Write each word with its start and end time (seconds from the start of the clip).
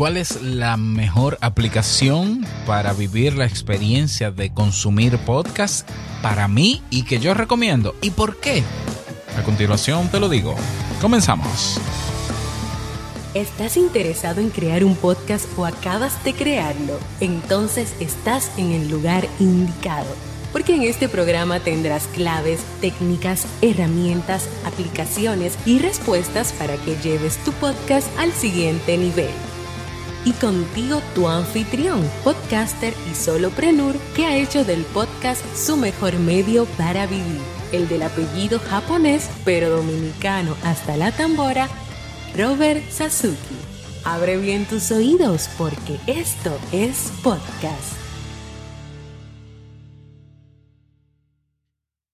¿Cuál 0.00 0.16
es 0.16 0.40
la 0.40 0.78
mejor 0.78 1.36
aplicación 1.42 2.46
para 2.64 2.94
vivir 2.94 3.34
la 3.34 3.44
experiencia 3.44 4.30
de 4.30 4.50
consumir 4.50 5.18
podcast 5.18 5.86
para 6.22 6.48
mí 6.48 6.82
y 6.88 7.02
que 7.02 7.18
yo 7.18 7.34
recomiendo? 7.34 7.94
¿Y 8.00 8.08
por 8.08 8.40
qué? 8.40 8.64
A 9.36 9.42
continuación 9.42 10.08
te 10.08 10.18
lo 10.18 10.30
digo. 10.30 10.54
Comenzamos. 11.02 11.78
¿Estás 13.34 13.76
interesado 13.76 14.40
en 14.40 14.48
crear 14.48 14.84
un 14.84 14.96
podcast 14.96 15.46
o 15.58 15.66
acabas 15.66 16.24
de 16.24 16.32
crearlo? 16.32 16.98
Entonces 17.20 17.94
estás 18.00 18.50
en 18.56 18.72
el 18.72 18.88
lugar 18.88 19.28
indicado 19.38 20.08
porque 20.50 20.74
en 20.74 20.82
este 20.82 21.10
programa 21.10 21.60
tendrás 21.60 22.06
claves, 22.06 22.60
técnicas, 22.80 23.46
herramientas, 23.60 24.48
aplicaciones 24.64 25.58
y 25.66 25.78
respuestas 25.78 26.54
para 26.54 26.78
que 26.78 26.96
lleves 26.96 27.36
tu 27.44 27.52
podcast 27.52 28.08
al 28.18 28.32
siguiente 28.32 28.96
nivel. 28.96 29.30
Y 30.24 30.32
contigo 30.32 31.00
tu 31.14 31.28
anfitrión, 31.28 32.06
podcaster 32.22 32.92
y 33.10 33.14
soloprenur 33.14 33.96
que 34.14 34.26
ha 34.26 34.36
hecho 34.36 34.64
del 34.64 34.82
podcast 34.84 35.42
su 35.56 35.76
mejor 35.78 36.18
medio 36.18 36.66
para 36.76 37.06
vivir, 37.06 37.40
el 37.72 37.88
del 37.88 38.02
apellido 38.02 38.58
japonés 38.58 39.30
pero 39.46 39.70
dominicano 39.70 40.56
hasta 40.62 40.98
la 40.98 41.10
tambora, 41.12 41.68
Robert 42.36 42.86
Sasuki. 42.90 43.56
Abre 44.04 44.36
bien 44.36 44.66
tus 44.66 44.90
oídos 44.90 45.48
porque 45.56 45.98
esto 46.06 46.58
es 46.72 47.12
podcast. 47.22 48.00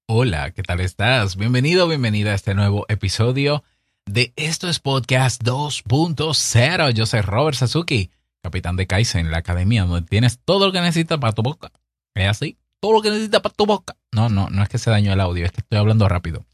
Hola, 0.09 0.52
¿qué 0.52 0.62
tal 0.62 0.80
estás? 0.80 1.36
Bienvenido, 1.36 1.88
bienvenida 1.88 2.30
a 2.30 2.34
este 2.34 2.55
nuevo 2.55 2.86
episodio 2.88 3.64
de 4.06 4.33
Esto 4.37 4.69
es 4.69 4.78
Podcast 4.80 5.42
2.0. 5.42 6.91
Yo 6.92 7.06
soy 7.06 7.20
Robert 7.20 7.56
Sasuki, 7.56 8.10
capitán 8.42 8.77
de 8.77 8.87
Kaizen, 8.87 9.31
la 9.31 9.39
academia 9.39 9.84
donde 9.84 10.08
tienes 10.08 10.39
todo 10.39 10.67
lo 10.67 10.72
que 10.72 10.81
necesitas 10.81 11.19
para 11.19 11.33
tu 11.33 11.42
boca. 11.42 11.72
¿Es 12.14 12.28
así? 12.28 12.56
Todo 12.81 12.92
lo 12.94 13.03
que 13.03 13.11
necesitas 13.11 13.42
para 13.42 13.55
tu 13.55 13.66
boca. 13.66 13.97
No, 14.12 14.28
no, 14.28 14.48
no 14.48 14.62
es 14.62 14.69
que 14.69 14.78
se 14.78 14.91
dañó 14.91 15.12
el 15.12 15.20
audio, 15.20 15.44
es 15.44 15.53
que 15.53 15.61
estoy 15.61 15.78
hablando 15.78 16.08
rápido. 16.08 16.44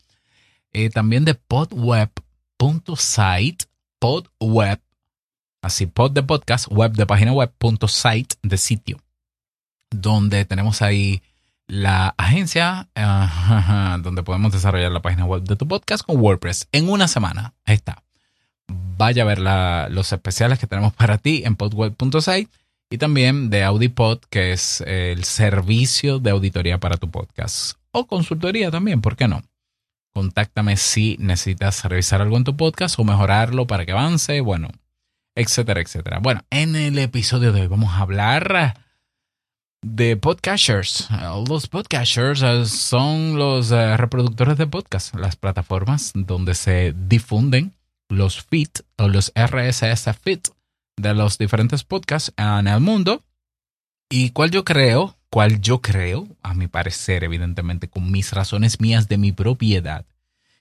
Eh, 0.73 0.91
también 0.91 1.25
de 1.25 1.35
podweb.site, 1.35 2.17
podweb, 3.99 4.81
así 5.63 5.87
pod 5.87 6.13
de 6.13 6.23
podcast, 6.23 6.67
web 6.71 6.93
de 6.93 7.07
página 7.07 7.33
web, 7.33 7.53
punto 7.59 7.87
site 7.87 8.35
de 8.43 8.57
sitio, 8.57 8.99
donde 9.91 10.45
tenemos 10.47 10.83
ahí 10.83 11.23
la 11.69 12.15
agencia 12.19 12.89
donde 14.03 14.23
podemos 14.23 14.53
desarrollar 14.53 14.93
la 14.93 15.03
página 15.03 15.25
web 15.25 15.43
de 15.43 15.57
tu 15.57 15.67
podcast 15.67 16.05
con 16.05 16.21
WordPress 16.21 16.69
en 16.73 16.89
una 16.89 17.09
semana. 17.09 17.55
Ahí 17.65 17.75
está. 17.75 18.03
Vaya 18.69 19.23
a 19.23 19.27
ver 19.27 19.39
los 19.91 20.13
especiales 20.13 20.59
que 20.59 20.67
tenemos 20.67 20.93
para 20.93 21.19
ti 21.19 21.43
en 21.45 21.57
podweb.site 21.57 22.49
y 22.91 22.99
también 22.99 23.49
de 23.51 23.65
Audipod, 23.65 24.19
que 24.29 24.53
es 24.53 24.83
el 24.83 25.25
servicio 25.25 26.19
de 26.19 26.31
auditoría 26.31 26.79
para 26.79 26.99
tu 26.99 27.11
podcast. 27.11 27.77
O 27.91 28.07
consultoría 28.07 28.71
también, 28.71 29.01
¿por 29.01 29.17
qué 29.17 29.29
no? 29.29 29.43
Contáctame 30.13 30.77
si 30.77 31.17
necesitas 31.19 31.85
revisar 31.85 32.21
algo 32.21 32.37
en 32.37 32.45
tu 32.45 32.57
podcast 32.57 32.99
o 32.99 33.05
mejorarlo 33.05 33.67
para 33.67 33.87
que 33.87 33.93
avance, 33.93 34.43
bueno, 34.43 34.69
etcétera, 35.35 35.81
etcétera. 35.81 36.19
Bueno, 36.19 36.43
en 36.51 36.77
el 36.77 36.99
episodio 36.99 37.53
de 37.53 37.63
hoy 37.63 37.67
vamos 37.67 37.95
a 37.95 38.01
hablar 38.01 38.82
de 39.83 40.17
podcasters. 40.17 41.09
Los 41.49 41.67
podcasters 41.67 42.43
eh, 42.43 42.67
son 42.67 43.37
los 43.37 43.73
eh, 43.73 43.97
reproductores 43.97 44.57
de 44.57 44.67
podcast, 44.67 45.15
las 45.17 45.37
plataformas 45.37 46.13
donde 46.15 46.55
se 46.55 46.95
difunden 46.97 47.75
los 48.09 48.43
feed 48.43 48.69
o 48.97 49.09
los 49.09 49.33
RSS 49.35 50.17
feed 50.23 50.41
de 50.97 51.15
los 51.15 51.37
diferentes 51.37 51.85
podcasts 51.85 52.33
en 52.37 52.69
el 52.69 52.81
mundo. 52.81 53.23
Y 54.09 54.31
cuál 54.31 54.51
yo 54.51 54.65
creo, 54.65 55.17
cuál 55.31 55.61
yo 55.61 55.81
creo, 55.81 56.29
a 56.43 56.55
mi 56.55 56.69
parecer, 56.69 57.25
evidentemente, 57.25 57.89
con 57.89 58.11
mis 58.11 58.33
razones 58.33 58.81
mías 58.81 59.09
de 59.09 59.19
mi 59.19 59.33
propiedad, 59.33 60.05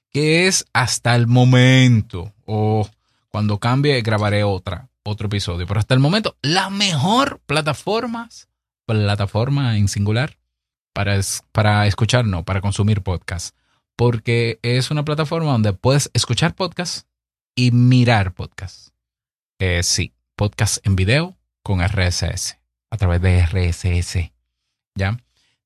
que 0.10 0.48
es 0.48 0.66
hasta 0.74 1.16
el 1.16 1.28
momento, 1.28 2.34
o 2.46 2.90
cuando 3.30 3.60
cambie 3.60 4.02
grabaré 4.02 4.44
otra, 4.44 4.90
otro 5.04 5.28
episodio, 5.28 5.68
pero 5.68 5.80
hasta 5.80 5.94
el 5.94 6.00
momento, 6.00 6.38
la 6.42 6.70
mejor 6.70 7.42
plataformas 7.46 8.48
plataforma 8.92 9.78
en 9.78 9.88
singular 9.88 10.38
para, 10.94 11.20
para 11.52 11.88
escuchar, 11.88 12.26
no, 12.26 12.44
para 12.44 12.62
consumir 12.62 13.02
podcast. 13.02 13.56
Porque 13.96 14.60
es 14.62 14.92
una 14.92 15.06
plataforma 15.06 15.52
donde 15.52 15.74
puedes 15.74 16.10
escuchar 16.14 16.56
podcast 16.56 17.08
y 17.56 17.72
mirar 17.72 18.34
podcast. 18.34 18.90
Eh, 19.60 19.84
sí, 19.84 20.14
podcast 20.36 20.86
en 20.86 20.96
video 20.96 21.38
con 21.64 21.82
RSS, 21.82 22.58
a 22.90 22.98
través 22.98 23.22
de 23.22 23.46
RSS. 23.46 24.32
¿Ya? 24.96 25.18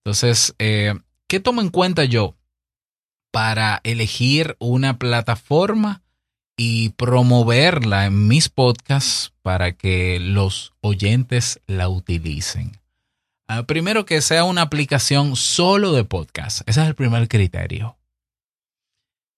Entonces, 0.04 0.54
eh, 0.60 0.94
¿qué 1.28 1.40
tomo 1.40 1.62
en 1.62 1.70
cuenta 1.70 2.04
yo 2.04 2.36
para 3.32 3.82
elegir 3.84 4.56
una 4.60 5.00
plataforma 5.00 6.04
y 6.58 6.90
promoverla 6.90 8.06
en 8.06 8.28
mis 8.28 8.50
podcasts 8.50 9.34
para 9.42 9.74
que 9.74 10.20
los 10.20 10.74
oyentes 10.82 11.62
la 11.68 11.90
utilicen? 11.90 12.74
Ah, 13.48 13.64
primero 13.64 14.06
que 14.06 14.22
sea 14.22 14.44
una 14.44 14.64
aplicación 14.64 15.36
solo 15.36 15.94
de 15.94 16.04
podcast. 16.04 16.68
Ese 16.68 16.82
es 16.82 16.88
el 16.88 16.96
primer 16.96 17.28
criterio. 17.28 17.96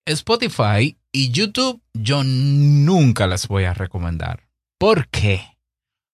Spotify 0.06 0.98
y 1.12 1.32
YouTube 1.32 1.82
yo 1.94 2.24
nunca 2.24 3.28
las 3.28 3.50
voy 3.50 3.66
a 3.66 3.74
recomendar. 3.74 4.48
¿Por 4.78 5.10
qué? 5.10 5.58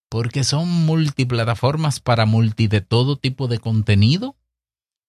Porque 0.09 0.43
son 0.43 0.67
multiplataformas 0.69 1.99
para 1.99 2.25
multi 2.25 2.67
de 2.67 2.81
todo 2.81 3.17
tipo 3.17 3.47
de 3.47 3.59
contenido. 3.59 4.35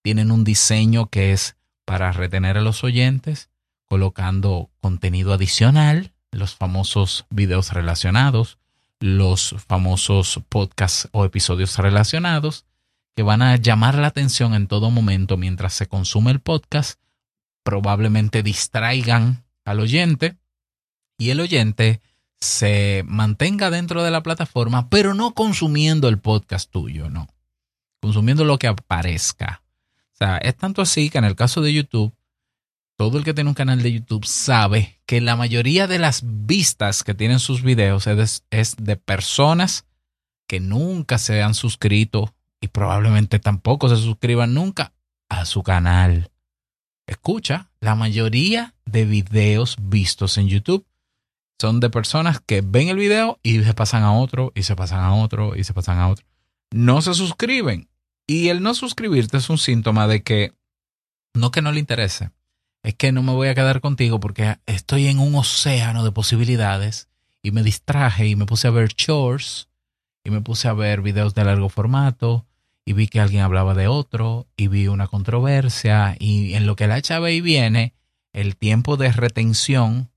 Tienen 0.02 0.30
un 0.30 0.44
diseño 0.44 1.06
que 1.06 1.32
es 1.32 1.56
para 1.86 2.12
retener 2.12 2.58
a 2.58 2.62
los 2.62 2.84
oyentes, 2.84 3.48
colocando 3.86 4.70
contenido 4.80 5.32
adicional, 5.32 6.12
los 6.32 6.54
famosos 6.54 7.24
videos 7.30 7.72
relacionados, 7.72 8.58
los 9.00 9.54
famosos 9.66 10.42
podcasts 10.50 11.08
o 11.12 11.24
episodios 11.24 11.78
relacionados, 11.78 12.66
que 13.14 13.22
van 13.22 13.42
a 13.42 13.56
llamar 13.56 13.96
la 13.96 14.08
atención 14.08 14.54
en 14.54 14.66
todo 14.66 14.90
momento 14.90 15.36
mientras 15.36 15.74
se 15.74 15.86
consume 15.86 16.30
el 16.30 16.40
podcast, 16.40 17.00
probablemente 17.62 18.42
distraigan 18.42 19.44
al 19.64 19.80
oyente 19.80 20.36
y 21.18 21.30
el 21.30 21.40
oyente 21.40 22.00
se 22.40 23.04
mantenga 23.06 23.70
dentro 23.70 24.02
de 24.02 24.10
la 24.10 24.22
plataforma, 24.22 24.90
pero 24.90 25.14
no 25.14 25.32
consumiendo 25.32 26.08
el 26.08 26.18
podcast 26.18 26.70
tuyo, 26.70 27.08
no. 27.08 27.28
Consumiendo 28.00 28.44
lo 28.44 28.58
que 28.58 28.66
aparezca. 28.66 29.62
O 30.12 30.16
sea, 30.16 30.36
es 30.38 30.56
tanto 30.56 30.82
así 30.82 31.08
que 31.08 31.18
en 31.18 31.24
el 31.24 31.36
caso 31.36 31.62
de 31.62 31.72
YouTube, 31.72 32.14
todo 32.96 33.18
el 33.18 33.24
que 33.24 33.34
tiene 33.34 33.48
un 33.48 33.54
canal 33.54 33.82
de 33.82 33.92
YouTube 33.92 34.26
sabe 34.26 35.00
que 35.06 35.20
la 35.20 35.36
mayoría 35.36 35.86
de 35.86 35.98
las 35.98 36.22
vistas 36.24 37.02
que 37.02 37.14
tienen 37.14 37.40
sus 37.40 37.62
videos 37.62 38.06
es, 38.06 38.44
es 38.50 38.76
de 38.76 38.96
personas 38.96 39.86
que 40.46 40.60
nunca 40.60 41.18
se 41.18 41.42
han 41.42 41.54
suscrito 41.54 42.34
y 42.60 42.68
probablemente 42.68 43.38
tampoco 43.38 43.88
se 43.88 43.96
suscriban 43.96 44.54
nunca 44.54 44.92
a 45.28 45.44
su 45.44 45.62
canal. 45.62 46.30
Escucha, 47.06 47.70
la 47.80 47.94
mayoría 47.94 48.74
de 48.86 49.04
videos 49.04 49.76
vistos 49.80 50.38
en 50.38 50.48
YouTube 50.48 50.86
son 51.60 51.80
de 51.80 51.90
personas 51.90 52.40
que 52.40 52.62
ven 52.62 52.88
el 52.88 52.96
video 52.96 53.38
y 53.42 53.62
se 53.62 53.74
pasan 53.74 54.02
a 54.02 54.12
otro, 54.12 54.52
y 54.54 54.62
se 54.62 54.76
pasan 54.76 55.00
a 55.00 55.14
otro, 55.14 55.56
y 55.56 55.64
se 55.64 55.74
pasan 55.74 55.98
a 55.98 56.08
otro. 56.08 56.26
No 56.72 57.02
se 57.02 57.14
suscriben. 57.14 57.88
Y 58.26 58.48
el 58.48 58.62
no 58.62 58.74
suscribirte 58.74 59.36
es 59.36 59.50
un 59.50 59.58
síntoma 59.58 60.06
de 60.06 60.22
que, 60.22 60.54
no 61.34 61.50
que 61.50 61.62
no 61.62 61.72
le 61.72 61.80
interese, 61.80 62.30
es 62.82 62.94
que 62.94 63.12
no 63.12 63.22
me 63.22 63.32
voy 63.32 63.48
a 63.48 63.54
quedar 63.54 63.80
contigo 63.80 64.18
porque 64.18 64.58
estoy 64.66 65.08
en 65.08 65.18
un 65.18 65.34
océano 65.34 66.04
de 66.04 66.12
posibilidades 66.12 67.08
y 67.42 67.50
me 67.50 67.62
distraje 67.62 68.26
y 68.26 68.36
me 68.36 68.46
puse 68.46 68.68
a 68.68 68.70
ver 68.70 68.94
chores 68.94 69.68
y 70.24 70.30
me 70.30 70.40
puse 70.40 70.68
a 70.68 70.72
ver 70.72 71.02
videos 71.02 71.34
de 71.34 71.44
largo 71.44 71.68
formato 71.68 72.46
y 72.86 72.94
vi 72.94 73.08
que 73.08 73.20
alguien 73.20 73.42
hablaba 73.42 73.74
de 73.74 73.86
otro 73.86 74.46
y 74.56 74.68
vi 74.68 74.88
una 74.88 75.06
controversia 75.06 76.16
y 76.18 76.54
en 76.54 76.66
lo 76.66 76.76
que 76.76 76.86
la 76.86 76.98
y 77.30 77.40
viene, 77.40 77.94
el 78.32 78.56
tiempo 78.56 78.96
de 78.96 79.12
retención, 79.12 80.10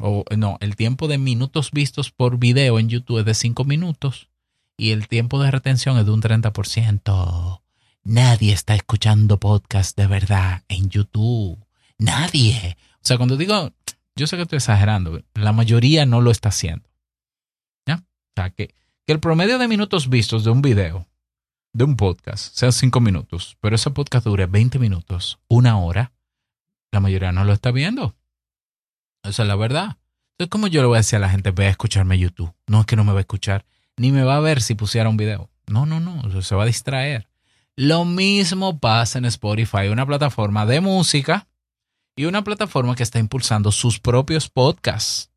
o 0.00 0.24
no, 0.36 0.58
el 0.60 0.76
tiempo 0.76 1.08
de 1.08 1.18
minutos 1.18 1.70
vistos 1.70 2.10
por 2.10 2.38
video 2.38 2.78
en 2.78 2.88
YouTube 2.88 3.20
es 3.20 3.24
de 3.24 3.34
5 3.34 3.64
minutos 3.64 4.28
y 4.76 4.90
el 4.90 5.08
tiempo 5.08 5.40
de 5.40 5.50
retención 5.50 5.98
es 5.98 6.04
de 6.04 6.10
un 6.10 6.20
30%. 6.20 7.60
Nadie 8.02 8.52
está 8.52 8.74
escuchando 8.74 9.40
podcast 9.40 9.96
de 9.96 10.06
verdad 10.06 10.62
en 10.68 10.90
YouTube. 10.90 11.58
Nadie. 11.98 12.76
O 12.96 13.06
sea, 13.06 13.16
cuando 13.16 13.36
digo, 13.36 13.72
yo 14.16 14.26
sé 14.26 14.36
que 14.36 14.42
estoy 14.42 14.56
exagerando, 14.56 15.22
la 15.34 15.52
mayoría 15.52 16.06
no 16.06 16.20
lo 16.20 16.30
está 16.30 16.50
haciendo. 16.50 16.88
¿Ya? 17.86 17.96
O 17.96 18.32
sea, 18.36 18.50
que, 18.50 18.74
que 19.06 19.12
el 19.12 19.20
promedio 19.20 19.58
de 19.58 19.68
minutos 19.68 20.08
vistos 20.08 20.44
de 20.44 20.50
un 20.50 20.62
video 20.62 21.06
de 21.74 21.84
un 21.84 21.96
podcast 21.96 22.54
sea 22.56 22.72
cinco 22.72 23.00
minutos, 23.00 23.58
pero 23.60 23.76
ese 23.76 23.90
podcast 23.90 24.24
dure 24.24 24.46
20 24.46 24.78
minutos, 24.78 25.38
una 25.48 25.78
hora, 25.78 26.12
la 26.90 27.00
mayoría 27.00 27.32
no 27.32 27.44
lo 27.44 27.52
está 27.52 27.70
viendo. 27.70 28.14
Esa 29.22 29.42
es 29.42 29.48
la 29.48 29.56
verdad. 29.56 29.98
Entonces, 30.32 30.50
¿cómo 30.50 30.68
yo 30.68 30.80
le 30.80 30.86
voy 30.86 30.96
a 30.96 31.00
decir 31.00 31.16
a 31.16 31.20
la 31.20 31.28
gente, 31.28 31.50
ve 31.50 31.66
a 31.66 31.70
escucharme 31.70 32.18
YouTube? 32.18 32.54
No 32.66 32.80
es 32.80 32.86
que 32.86 32.96
no 32.96 33.04
me 33.04 33.12
va 33.12 33.18
a 33.18 33.22
escuchar, 33.22 33.66
ni 33.96 34.10
me 34.10 34.22
va 34.22 34.36
a 34.36 34.40
ver 34.40 34.62
si 34.62 34.74
pusiera 34.74 35.08
un 35.08 35.16
video. 35.16 35.50
No, 35.66 35.84
no, 35.84 36.00
no, 36.00 36.40
se 36.40 36.54
va 36.54 36.62
a 36.62 36.66
distraer. 36.66 37.28
Lo 37.76 38.04
mismo 38.04 38.78
pasa 38.78 39.18
en 39.18 39.24
Spotify, 39.26 39.88
una 39.90 40.06
plataforma 40.06 40.64
de 40.64 40.80
música 40.80 41.48
y 42.16 42.24
una 42.24 42.44
plataforma 42.44 42.94
que 42.94 43.02
está 43.02 43.18
impulsando 43.18 43.72
sus 43.72 43.98
propios 43.98 44.48
podcasts 44.48 45.33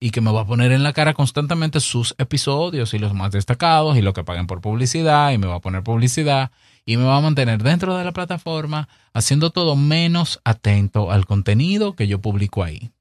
y 0.00 0.10
que 0.10 0.20
me 0.20 0.32
va 0.32 0.42
a 0.42 0.46
poner 0.46 0.72
en 0.72 0.82
la 0.82 0.92
cara 0.92 1.14
constantemente 1.14 1.80
sus 1.80 2.14
episodios 2.18 2.94
y 2.94 2.98
los 2.98 3.14
más 3.14 3.32
destacados 3.32 3.96
y 3.96 4.02
lo 4.02 4.12
que 4.12 4.24
paguen 4.24 4.46
por 4.46 4.60
publicidad 4.60 5.32
y 5.32 5.38
me 5.38 5.46
va 5.46 5.56
a 5.56 5.60
poner 5.60 5.82
publicidad 5.82 6.52
y 6.84 6.96
me 6.96 7.04
va 7.04 7.16
a 7.16 7.20
mantener 7.20 7.62
dentro 7.62 7.96
de 7.96 8.04
la 8.04 8.12
plataforma 8.12 8.88
haciendo 9.12 9.50
todo 9.50 9.76
menos 9.76 10.40
atento 10.44 11.10
al 11.10 11.26
contenido 11.26 11.94
que 11.94 12.06
yo 12.06 12.20
publico 12.20 12.62
ahí. 12.62 12.92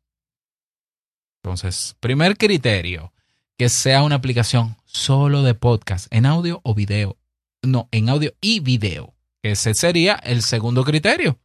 Entonces, 1.44 1.96
primer 2.00 2.38
criterio, 2.38 3.14
que 3.58 3.70
sea 3.70 4.04
una 4.04 4.16
aplicación 4.16 4.76
solo 4.86 5.44
de 5.44 5.54
podcast, 5.54 6.08
en 6.12 6.26
audio 6.26 6.60
o 6.64 6.74
video. 6.74 7.18
No, 7.62 7.88
en 7.92 8.10
audio 8.10 8.34
y 8.42 8.60
video. 8.60 9.14
Ese 9.42 9.74
sería 9.74 10.16
el 10.16 10.42
segundo 10.42 10.84
criterio. 10.84 11.40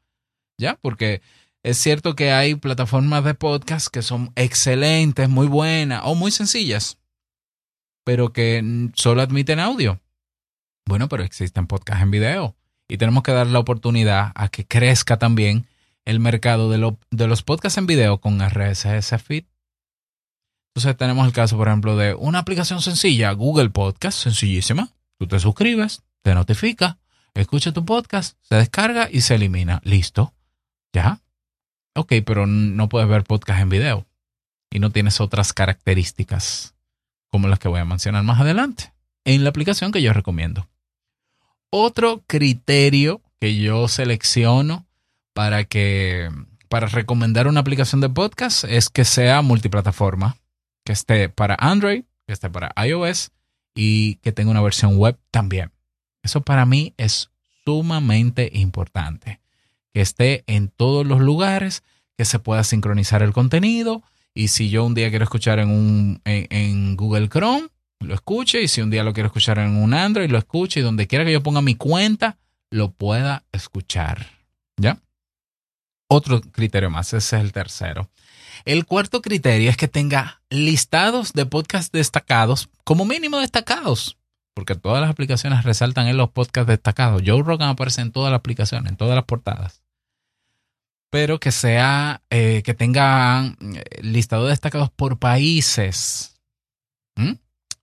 ¿Ya? 0.59 0.79
Porque 0.81 1.23
es 1.63 1.79
cierto 1.79 2.17
que 2.17 2.33
hay 2.33 2.57
plataformas 2.57 3.25
de 3.25 3.35
podcast 3.35 3.89
que 3.89 4.03
son 4.03 4.33
excelentes, 4.35 5.29
muy 5.29 5.47
buenas 5.47 6.03
o 6.05 6.15
muy 6.15 6.33
sencillas, 6.33 6.99
pero 8.05 8.33
que 8.33 8.91
solo 8.95 9.23
admiten 9.23 9.61
audio. 9.61 10.01
Bueno, 10.87 11.09
pero 11.09 11.23
existen 11.23 11.69
podcasts 11.69 12.03
en 12.03 12.11
video 12.11 12.57
y 12.89 12.99
tenemos 12.99 13.23
que 13.23 13.33
dar 13.33 13.47
la 13.47 13.61
oportunidad 13.61 14.33
a 14.35 14.49
que 14.49 14.67
crezca 14.67 15.19
también 15.19 15.67
el 16.05 16.19
mercado 16.19 16.69
de, 16.69 17.27
los 17.27 17.43
podcasts 17.43 17.79
en 17.79 17.87
video 17.87 18.21
con 18.21 18.41
RSS 18.41 19.23
Feed. 19.23 19.45
Entonces 20.75 20.97
tenemos 20.97 21.27
el 21.27 21.33
caso, 21.33 21.57
por 21.57 21.69
ejemplo, 21.69 21.97
de 21.97 22.15
una 22.15 22.41
aplicación 22.41 22.81
sencilla, 22.81 23.31
Google 23.33 23.71
Podcast, 23.71 24.19
sencillísima. 24.19 24.91
Tú 25.19 25.29
te 25.29 25.39
suscribes, 25.39 26.03
te 26.23 26.35
notifica, 26.35 26.99
escucha 27.35 27.73
tu 27.73 27.85
podcast, 27.85 28.37
se 28.43 28.57
descarga 28.57 29.09
y 29.11 29.21
se 29.21 29.37
elimina. 29.37 29.81
Listo. 29.85 30.35
Ya. 30.93 31.21
Ok, 31.95 32.15
pero 32.25 32.47
no 32.47 32.89
puedes 32.89 33.09
ver 33.09 33.25
podcast 33.25 33.61
en 33.61 33.69
video 33.69 34.07
y 34.71 34.79
no 34.79 34.91
tienes 34.91 35.21
otras 35.21 35.53
características 35.53 36.75
como 37.31 37.49
las 37.49 37.59
que 37.59 37.69
voy 37.69 37.81
a 37.81 37.85
mencionar 37.85 38.23
más 38.25 38.41
adelante 38.41 38.93
en 39.25 39.45
la 39.45 39.51
aplicación 39.51 39.93
que 39.93 40.03
yo 40.03 40.13
recomiendo. 40.13 40.69
Otro 41.71 42.23
criterio 42.27 43.21
que 43.41 43.57
yo 43.57 43.89
selecciono 43.89 44.87
para 45.35 45.65
que 45.65 46.31
para 46.69 46.87
recomendar 46.87 47.47
una 47.49 47.61
aplicación 47.61 48.01
de 48.01 48.09
podcast 48.09 48.65
es 48.65 48.89
que 48.89 49.05
sea 49.05 49.43
multiplataforma, 49.43 50.39
que 50.85 50.93
esté 50.93 51.29
para 51.29 51.57
Android, 51.59 52.05
que 52.27 52.33
esté 52.33 52.49
para 52.49 52.73
iOS 52.83 53.31
y 53.75 54.15
que 54.17 54.33
tenga 54.33 54.51
una 54.51 54.63
versión 54.63 54.97
web 54.97 55.19
también. 55.31 55.71
Eso 56.23 56.41
para 56.41 56.65
mí 56.65 56.95
es 56.97 57.31
sumamente 57.67 58.51
importante 58.55 59.42
que 59.93 60.01
esté 60.01 60.45
en 60.47 60.69
todos 60.69 61.07
los 61.07 61.21
lugares, 61.21 61.83
que 62.17 62.25
se 62.25 62.39
pueda 62.39 62.65
sincronizar 62.65 63.23
el 63.23 63.33
contenido. 63.33 64.03
Y 64.35 64.49
si 64.49 64.71
yo 64.71 64.85
un 64.85 64.95
día 64.95 65.11
quiero 65.11 65.25
escuchar 65.25 65.59
en, 65.59 65.71
un, 65.71 66.21
en, 66.25 66.97
Google 66.97 67.29
Chrome, 67.29 67.69
lo 68.01 68.15
escuche. 68.15 68.63
Y 68.63 68.69
si 68.69 68.81
un 68.81 68.91
día 68.91 69.05
lo 69.05 69.13
quiero 69.13 69.27
escuchar 69.27 69.59
en 69.59 69.77
un 69.77 69.95
Android, 69.95 70.31
lo 70.31 70.39
escuche. 70.39 70.81
Y 70.81 70.83
donde 70.83 71.07
quiera 71.07 71.25
que 71.25 71.33
yo 71.33 71.43
ponga 71.43 71.61
mi 71.61 71.75
cuenta, 71.75 72.39
lo 72.71 72.93
pueda 72.93 73.45
escuchar. 73.53 74.27
¿Ya? 74.77 74.99
Otro 76.09 76.41
criterio 76.41 76.91
más, 76.91 77.13
ese 77.13 77.37
es 77.37 77.43
el 77.43 77.53
tercero. 77.53 78.09
El 78.65 78.87
cuarto 78.87 79.23
criterio 79.23 79.71
es 79.71 79.77
que 79.77 79.89
tenga 79.89 80.41
listados 80.51 81.33
de 81.33 81.47
podcasts 81.47 81.91
destacados, 81.91 82.69
como 82.85 83.05
mínimo 83.05 83.39
destacados, 83.39 84.19
porque 84.55 84.75
todas 84.75 85.01
las 85.01 85.11
aplicaciones 85.11 85.65
resaltan 85.65 86.07
en 86.09 86.19
los 86.19 86.31
podcasts 86.31 86.69
destacados. 86.69 87.23
Joe 87.25 87.43
Rogan 87.43 87.71
aparece 87.71 88.03
en 88.03 88.13
todas 88.13 88.31
las 88.31 88.39
aplicaciones, 88.39 88.91
en 88.91 88.97
todas 88.97 89.17
las 89.17 89.25
portadas 89.25 89.82
pero 91.13 91.39
que 91.39 91.53
sea, 91.53 92.23
eh, 92.31 92.63
que 92.65 92.73
tenga 92.73 93.45
eh, 93.45 93.85
listado 94.01 94.47
destacados 94.47 94.91
por 94.91 95.19
países. 95.19 96.41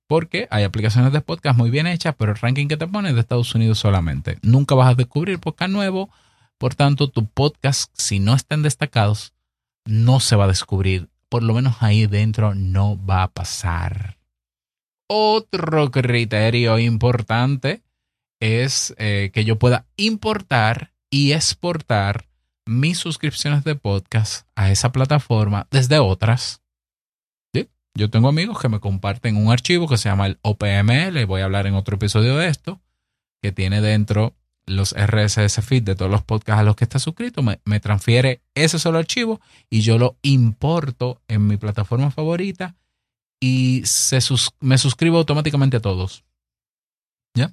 Porque 0.07 0.47
hay 0.49 0.63
aplicaciones 0.63 1.13
de 1.13 1.21
podcast 1.21 1.55
muy 1.55 1.69
bien 1.69 1.85
hechas, 1.85 2.15
pero 2.17 2.31
el 2.31 2.39
ranking 2.39 2.67
que 2.67 2.75
te 2.75 2.87
pone 2.87 3.09
es 3.09 3.13
de 3.13 3.21
Estados 3.21 3.53
Unidos 3.53 3.77
solamente. 3.77 4.39
Nunca 4.41 4.73
vas 4.73 4.89
a 4.89 4.95
descubrir 4.95 5.37
podcast 5.37 5.71
nuevo. 5.71 6.09
Por 6.57 6.73
tanto, 6.73 7.07
tu 7.07 7.27
podcast, 7.27 7.91
si 7.93 8.17
no 8.17 8.33
están 8.33 8.63
destacados, 8.63 9.35
no 9.85 10.19
se 10.19 10.35
va 10.35 10.45
a 10.45 10.47
descubrir. 10.47 11.09
Por 11.29 11.43
lo 11.43 11.53
menos 11.53 11.75
ahí 11.81 12.07
dentro 12.07 12.55
no 12.55 12.97
va 13.05 13.21
a 13.21 13.31
pasar. 13.31 14.17
Otro 15.07 15.91
criterio 15.91 16.79
importante 16.79 17.83
es 18.39 18.95
eh, 18.97 19.29
que 19.31 19.45
yo 19.45 19.59
pueda 19.59 19.85
importar 19.97 20.93
y 21.11 21.33
exportar 21.33 22.28
mis 22.69 22.99
suscripciones 22.99 23.63
de 23.63 23.73
podcast 23.73 24.47
a 24.55 24.69
esa 24.69 24.91
plataforma 24.91 25.67
desde 25.71 25.97
otras. 25.97 26.61
Yo 27.95 28.09
tengo 28.09 28.29
amigos 28.29 28.59
que 28.61 28.69
me 28.69 28.79
comparten 28.79 29.35
un 29.35 29.51
archivo 29.51 29.87
que 29.87 29.97
se 29.97 30.07
llama 30.07 30.27
el 30.27 30.39
OPML, 30.43 31.25
voy 31.25 31.41
a 31.41 31.45
hablar 31.45 31.65
en 31.65 31.73
otro 31.73 31.95
episodio 31.95 32.37
de 32.37 32.47
esto, 32.47 32.79
que 33.41 33.51
tiene 33.51 33.81
dentro 33.81 34.35
los 34.67 34.95
RSS 34.95 35.65
feed 35.65 35.81
de 35.81 35.95
todos 35.95 36.11
los 36.11 36.23
podcasts 36.23 36.61
a 36.61 36.63
los 36.63 36.75
que 36.75 36.85
está 36.85 36.99
suscrito, 36.99 37.41
me, 37.41 37.79
transfiere 37.79 38.43
ese 38.53 38.77
solo 38.77 38.99
archivo 38.99 39.41
y 39.69 39.81
yo 39.81 39.97
lo 39.97 40.17
importo 40.21 41.19
en 41.27 41.47
mi 41.47 41.57
plataforma 41.57 42.11
favorita 42.11 42.75
y 43.41 43.81
se 43.83 44.19
me 44.59 44.77
suscribo 44.77 45.17
automáticamente 45.17 45.77
a 45.77 45.81
todos. 45.81 46.23
¿Ya? 47.33 47.51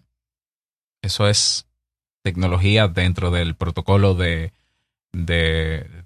Eso 1.02 1.26
es 1.26 1.66
tecnología 2.22 2.86
dentro 2.86 3.30
del 3.30 3.56
protocolo 3.56 4.14
de 4.14 4.52
de, 5.24 6.04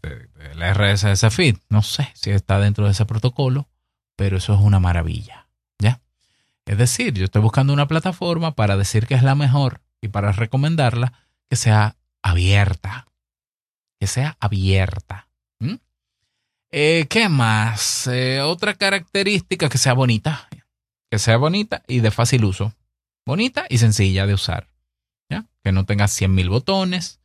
la 0.55 0.73
RSS 0.73 1.31
feed. 1.35 1.57
No 1.69 1.83
sé 1.83 2.11
si 2.15 2.31
está 2.31 2.59
dentro 2.61 2.85
de 2.85 2.93
ese 2.93 3.07
protocolo, 3.07 3.69
pero 4.17 4.37
eso 4.37 4.55
es 4.55 4.61
una 4.61 4.79
maravilla. 4.79 5.49
¿Ya? 5.79 6.01
Es 6.67 6.79
decir, 6.79 7.15
yo 7.15 7.25
estoy 7.25 7.43
buscando 7.43 7.73
una 7.73 7.89
plataforma 7.89 8.55
para 8.55 8.77
decir 8.77 9.07
que 9.07 9.15
es 9.15 9.23
la 9.23 9.35
mejor 9.35 9.81
y 10.01 10.09
para 10.09 10.33
recomendarla 10.33 11.13
que 11.49 11.57
sea 11.57 11.97
abierta. 12.23 13.07
Que 13.99 14.07
sea 14.07 14.37
abierta. 14.41 15.27
Eh, 16.73 17.07
¿Qué 17.11 17.29
más? 17.29 18.07
Eh, 18.07 18.41
otra 18.43 18.75
característica 18.75 19.69
que 19.69 19.79
sea 19.79 19.93
bonita. 19.93 20.49
Que 21.11 21.19
sea 21.19 21.37
bonita 21.37 21.83
y 21.89 21.99
de 21.99 22.13
fácil 22.13 22.45
uso. 22.45 22.73
Bonita 23.27 23.67
y 23.69 23.79
sencilla 23.79 24.25
de 24.27 24.35
usar. 24.35 24.69
¿Ya? 25.29 25.47
Que 25.65 25.73
no 25.73 25.85
tenga 25.85 26.05
100.000 26.05 26.49
botones, 26.49 27.20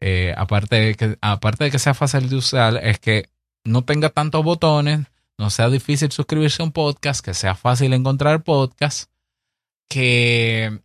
eh, 0.00 0.34
aparte, 0.36 0.76
de 0.76 0.94
que, 0.94 1.18
aparte 1.20 1.64
de 1.64 1.70
que 1.70 1.78
sea 1.78 1.94
fácil 1.94 2.28
de 2.28 2.36
usar, 2.36 2.78
es 2.82 2.98
que 2.98 3.28
no 3.64 3.82
tenga 3.82 4.08
tantos 4.08 4.42
botones, 4.42 5.06
no 5.38 5.50
sea 5.50 5.68
difícil 5.68 6.10
suscribirse 6.10 6.62
a 6.62 6.66
un 6.66 6.72
podcast, 6.72 7.24
que 7.24 7.34
sea 7.34 7.54
fácil 7.54 7.92
encontrar 7.92 8.42
podcast, 8.42 9.10
que 9.88 10.80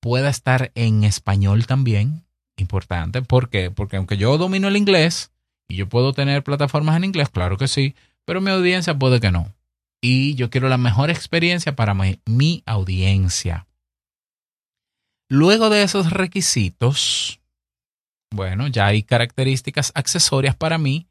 pueda 0.00 0.30
estar 0.30 0.72
en 0.74 1.04
español 1.04 1.66
también, 1.66 2.24
importante. 2.56 3.22
¿Por 3.22 3.50
qué? 3.50 3.70
Porque 3.70 3.96
aunque 3.96 4.16
yo 4.16 4.38
domino 4.38 4.68
el 4.68 4.76
inglés 4.76 5.32
y 5.68 5.76
yo 5.76 5.88
puedo 5.88 6.12
tener 6.12 6.42
plataformas 6.42 6.96
en 6.96 7.04
inglés, 7.04 7.28
claro 7.28 7.56
que 7.56 7.68
sí, 7.68 7.94
pero 8.24 8.40
mi 8.40 8.50
audiencia 8.50 8.98
puede 8.98 9.20
que 9.20 9.30
no. 9.30 9.52
Y 10.00 10.34
yo 10.36 10.48
quiero 10.48 10.68
la 10.68 10.78
mejor 10.78 11.10
experiencia 11.10 11.74
para 11.74 11.92
mi, 11.92 12.20
mi 12.24 12.62
audiencia. 12.66 13.66
Luego 15.28 15.68
de 15.68 15.82
esos 15.82 16.10
requisitos, 16.10 17.40
bueno, 18.30 18.68
ya 18.68 18.86
hay 18.86 19.02
características 19.02 19.92
accesorias 19.94 20.54
para 20.54 20.78
mí 20.78 21.06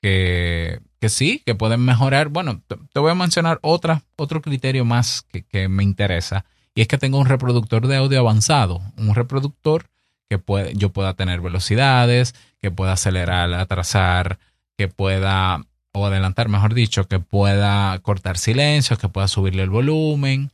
que, 0.00 0.80
que 1.00 1.08
sí, 1.08 1.42
que 1.44 1.54
pueden 1.54 1.84
mejorar. 1.84 2.28
Bueno, 2.28 2.62
te, 2.66 3.00
voy 3.00 3.10
a 3.10 3.14
mencionar 3.14 3.58
otra, 3.62 4.02
otro 4.16 4.42
criterio 4.42 4.84
más 4.84 5.26
que, 5.50 5.68
me 5.68 5.82
interesa 5.82 6.44
y 6.74 6.80
es 6.80 6.88
que 6.88 6.98
tengo 6.98 7.18
un 7.18 7.26
reproductor 7.26 7.86
de 7.86 7.96
audio 7.96 8.20
avanzado, 8.20 8.80
un 8.96 9.14
reproductor 9.14 9.86
que 10.28 10.40
yo 10.74 10.92
pueda 10.92 11.14
tener 11.14 11.40
velocidades, 11.40 12.34
que 12.60 12.70
pueda 12.70 12.92
acelerar, 12.92 13.52
atrasar, 13.52 14.38
que 14.78 14.88
pueda, 14.88 15.66
o 15.92 16.06
adelantar, 16.06 16.48
mejor 16.48 16.72
dicho, 16.72 17.06
que 17.06 17.18
pueda 17.18 17.98
cortar 17.98 18.38
silencios, 18.38 18.98
que 18.98 19.08
pueda 19.08 19.28
subirle 19.28 19.62
el 19.62 19.70
volumen. 19.70 20.50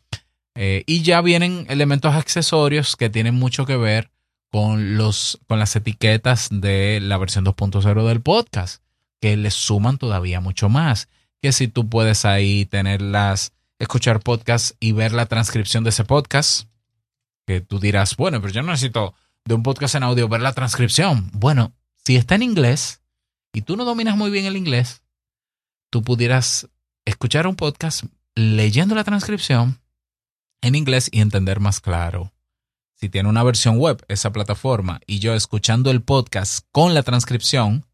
Eh, 0.56 0.82
y 0.86 1.02
ya 1.02 1.20
vienen 1.20 1.66
elementos 1.68 2.14
accesorios 2.14 2.96
que 2.96 3.08
tienen 3.08 3.36
mucho 3.36 3.64
que 3.64 3.76
ver 3.76 4.10
con, 4.50 4.96
los, 4.96 5.38
con 5.46 5.58
las 5.58 5.76
etiquetas 5.76 6.48
de 6.50 7.00
la 7.00 7.18
versión 7.18 7.44
2.0 7.44 8.06
del 8.06 8.20
podcast, 8.20 8.82
que 9.20 9.36
le 9.36 9.50
suman 9.50 9.98
todavía 9.98 10.40
mucho 10.40 10.68
más. 10.68 11.08
Que 11.40 11.52
si 11.52 11.68
tú 11.68 11.88
puedes 11.88 12.24
ahí 12.24 12.64
tenerlas, 12.66 13.52
escuchar 13.78 14.20
podcast 14.20 14.72
y 14.80 14.92
ver 14.92 15.12
la 15.12 15.26
transcripción 15.26 15.84
de 15.84 15.90
ese 15.90 16.04
podcast, 16.04 16.68
que 17.46 17.60
tú 17.60 17.78
dirás, 17.78 18.16
bueno, 18.16 18.40
pero 18.40 18.52
yo 18.52 18.62
no 18.62 18.72
necesito 18.72 19.14
de 19.44 19.54
un 19.54 19.62
podcast 19.62 19.94
en 19.94 20.02
audio 20.02 20.28
ver 20.28 20.42
la 20.42 20.52
transcripción. 20.52 21.30
Bueno, 21.32 21.72
si 22.04 22.16
está 22.16 22.34
en 22.34 22.42
inglés 22.42 23.00
y 23.52 23.62
tú 23.62 23.76
no 23.76 23.84
dominas 23.84 24.16
muy 24.16 24.30
bien 24.30 24.44
el 24.44 24.56
inglés, 24.56 25.02
tú 25.90 26.02
pudieras 26.02 26.68
escuchar 27.04 27.46
un 27.46 27.56
podcast 27.56 28.04
leyendo 28.34 28.94
la 28.94 29.04
transcripción 29.04 29.80
en 30.60 30.74
inglés 30.74 31.08
y 31.10 31.20
entender 31.20 31.60
más 31.60 31.80
claro. 31.80 32.32
Si 33.00 33.08
tiene 33.08 33.28
una 33.28 33.44
versión 33.44 33.78
web 33.78 34.04
esa 34.08 34.32
plataforma 34.32 35.00
y 35.06 35.20
yo 35.20 35.34
escuchando 35.34 35.92
el 35.92 36.02
podcast 36.02 36.66
con 36.72 36.94
la 36.94 37.04
transcripción 37.04 37.86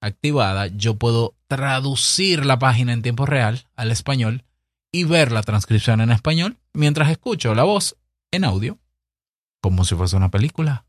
activada, 0.00 0.68
yo 0.68 0.94
puedo 0.94 1.34
traducir 1.48 2.46
la 2.46 2.60
página 2.60 2.92
en 2.92 3.02
tiempo 3.02 3.26
real 3.26 3.66
al 3.74 3.90
español 3.90 4.44
y 4.92 5.02
ver 5.02 5.32
la 5.32 5.42
transcripción 5.42 6.00
en 6.00 6.12
español 6.12 6.56
mientras 6.72 7.10
escucho 7.10 7.52
la 7.56 7.64
voz 7.64 7.96
en 8.30 8.44
audio, 8.44 8.78
como 9.60 9.84
si 9.84 9.96
fuese 9.96 10.14
una 10.14 10.30
película. 10.30 10.86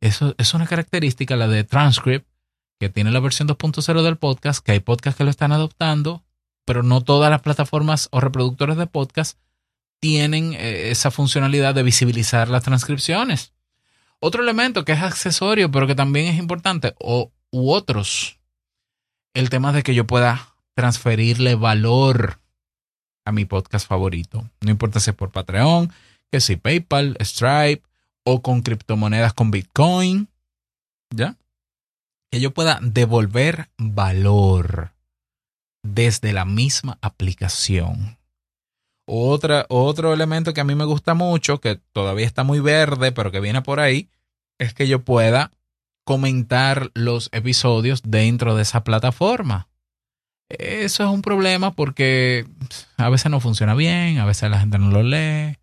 Eso 0.00 0.34
es 0.36 0.52
una 0.54 0.66
característica, 0.66 1.36
la 1.36 1.46
de 1.46 1.62
Transcript, 1.62 2.26
que 2.80 2.88
tiene 2.88 3.12
la 3.12 3.20
versión 3.20 3.46
2.0 3.46 4.02
del 4.02 4.16
podcast, 4.16 4.64
que 4.64 4.72
hay 4.72 4.80
podcasts 4.80 5.16
que 5.16 5.24
lo 5.24 5.30
están 5.30 5.52
adoptando, 5.52 6.24
pero 6.64 6.82
no 6.82 7.02
todas 7.02 7.30
las 7.30 7.40
plataformas 7.40 8.08
o 8.10 8.18
reproductores 8.18 8.76
de 8.76 8.88
podcast 8.88 9.38
tienen 10.06 10.52
eh, 10.52 10.92
esa 10.92 11.10
funcionalidad 11.10 11.74
de 11.74 11.82
visibilizar 11.82 12.48
las 12.48 12.62
transcripciones. 12.62 13.52
Otro 14.20 14.40
elemento 14.40 14.84
que 14.84 14.92
es 14.92 15.02
accesorio, 15.02 15.68
pero 15.72 15.88
que 15.88 15.96
también 15.96 16.26
es 16.26 16.38
importante, 16.38 16.94
o, 17.00 17.32
u 17.50 17.72
otros, 17.72 18.38
el 19.34 19.50
tema 19.50 19.72
de 19.72 19.82
que 19.82 19.96
yo 19.96 20.06
pueda 20.06 20.54
transferirle 20.76 21.56
valor 21.56 22.38
a 23.24 23.32
mi 23.32 23.46
podcast 23.46 23.88
favorito. 23.88 24.48
No 24.60 24.70
importa 24.70 25.00
si 25.00 25.10
es 25.10 25.16
por 25.16 25.32
Patreon, 25.32 25.92
que 26.30 26.40
si 26.40 26.54
PayPal, 26.54 27.16
Stripe 27.20 27.82
o 28.22 28.42
con 28.42 28.62
criptomonedas 28.62 29.34
con 29.34 29.50
Bitcoin. 29.50 30.28
¿Ya? 31.10 31.34
Que 32.30 32.38
yo 32.38 32.54
pueda 32.54 32.78
devolver 32.80 33.70
valor 33.76 34.92
desde 35.82 36.32
la 36.32 36.44
misma 36.44 36.96
aplicación. 37.02 38.15
Otra, 39.06 39.66
otro 39.68 40.12
elemento 40.12 40.52
que 40.52 40.60
a 40.60 40.64
mí 40.64 40.74
me 40.74 40.84
gusta 40.84 41.14
mucho, 41.14 41.60
que 41.60 41.80
todavía 41.92 42.26
está 42.26 42.42
muy 42.42 42.60
verde, 42.60 43.12
pero 43.12 43.30
que 43.30 43.40
viene 43.40 43.62
por 43.62 43.78
ahí, 43.80 44.10
es 44.58 44.74
que 44.74 44.88
yo 44.88 45.04
pueda 45.04 45.52
comentar 46.04 46.90
los 46.94 47.28
episodios 47.32 48.02
dentro 48.04 48.56
de 48.56 48.62
esa 48.62 48.84
plataforma. 48.84 49.68
Eso 50.48 51.04
es 51.04 51.10
un 51.10 51.22
problema 51.22 51.72
porque 51.72 52.46
a 52.96 53.08
veces 53.08 53.30
no 53.30 53.40
funciona 53.40 53.74
bien, 53.74 54.18
a 54.18 54.26
veces 54.26 54.50
la 54.50 54.60
gente 54.60 54.78
no 54.78 54.90
lo 54.90 55.02
lee, 55.02 55.58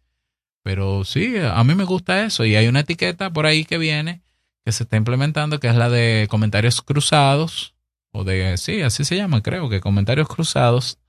pero 0.63 1.05
sí, 1.05 1.35
a 1.37 1.63
mí 1.63 1.75
me 1.75 1.85
gusta 1.85 2.25
eso 2.25 2.43
y 2.45 2.55
hay 2.55 2.67
una 2.67 2.81
etiqueta 2.81 3.31
por 3.31 3.45
ahí 3.45 3.63
que 3.63 3.77
viene 3.77 4.21
que 4.65 4.71
se 4.71 4.83
está 4.83 4.97
implementando 4.97 5.59
que 5.59 5.67
es 5.67 5.75
la 5.75 5.89
de 5.89 6.27
comentarios 6.29 6.81
cruzados 6.81 7.75
o 8.11 8.23
de, 8.23 8.57
sí, 8.57 8.81
así 8.81 9.05
se 9.05 9.15
llama, 9.15 9.41
creo 9.41 9.69
que 9.69 9.81
comentarios 9.81 10.27
cruzados 10.27 10.99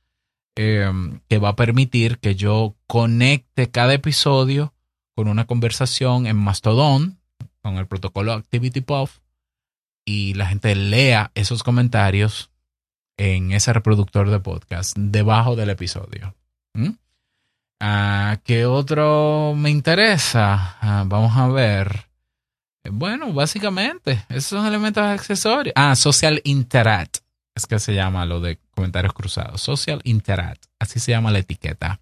Em, 0.56 1.20
que 1.28 1.38
va 1.38 1.50
a 1.50 1.56
permitir 1.56 2.18
que 2.18 2.36
yo 2.36 2.76
conecte 2.86 3.70
cada 3.70 3.92
episodio 3.94 4.72
con 5.16 5.26
una 5.26 5.46
conversación 5.46 6.26
en 6.26 6.36
Mastodon, 6.36 7.18
con 7.60 7.76
el 7.76 7.88
protocolo 7.88 8.32
ActivityPuff, 8.32 9.18
y 10.04 10.34
la 10.34 10.46
gente 10.46 10.76
lea 10.76 11.32
esos 11.34 11.64
comentarios 11.64 12.50
en 13.16 13.52
ese 13.52 13.72
reproductor 13.72 14.30
de 14.30 14.38
podcast 14.38 14.96
debajo 14.96 15.56
del 15.56 15.70
episodio. 15.70 16.36
¿Mm? 16.74 16.90
Ah, 17.80 18.38
¿Qué 18.44 18.64
otro 18.66 19.54
me 19.56 19.70
interesa? 19.70 20.76
Ah, 20.80 21.04
vamos 21.06 21.36
a 21.36 21.48
ver. 21.48 22.06
Bueno, 22.90 23.32
básicamente, 23.32 24.24
esos 24.28 24.44
son 24.44 24.66
elementos 24.66 25.02
accesorios. 25.02 25.72
Ah, 25.76 25.96
Social 25.96 26.40
Interact 26.44 27.18
es 27.56 27.66
que 27.66 27.78
se 27.78 27.94
llama 27.94 28.26
lo 28.26 28.40
de 28.40 28.58
comentarios 28.74 29.12
cruzados. 29.12 29.60
Social 29.60 30.00
Interact, 30.04 30.66
así 30.78 31.00
se 31.00 31.12
llama 31.12 31.30
la 31.30 31.38
etiqueta. 31.38 32.00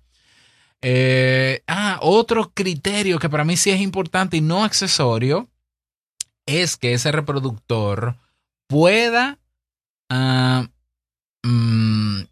Eh, 0.80 1.62
ah, 1.68 1.98
otro 2.02 2.50
criterio 2.52 3.20
que 3.20 3.28
para 3.28 3.44
mí 3.44 3.56
sí 3.56 3.70
es 3.70 3.80
importante 3.80 4.36
y 4.36 4.40
no 4.40 4.64
accesorio 4.64 5.48
es 6.46 6.76
que 6.76 6.92
ese 6.92 7.12
reproductor 7.12 8.16
pueda, 8.66 9.38
ah, 10.10 10.66
mm, 11.44 12.22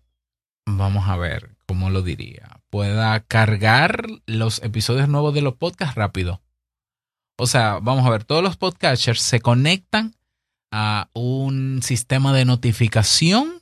vamos 0.67 1.09
a 1.09 1.17
ver, 1.17 1.55
¿cómo 1.67 1.91
lo 1.91 2.03
diría? 2.03 2.61
Pueda 2.71 3.21
cargar 3.21 4.07
los 4.27 4.63
episodios 4.63 5.09
nuevos 5.09 5.33
de 5.35 5.43
los 5.43 5.55
podcasts 5.55 5.95
rápido. 5.95 6.41
O 7.37 7.47
sea, 7.47 7.79
vamos 7.81 8.05
a 8.05 8.11
ver, 8.11 8.25
todos 8.25 8.43
los 8.43 8.57
podcasters 8.57 9.23
se 9.23 9.41
conectan 9.41 10.15
a 10.73 11.09
un 11.15 11.81
sistema 11.83 12.33
de 12.33 12.45
notificación 12.45 13.60